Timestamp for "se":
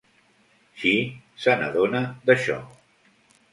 1.45-1.55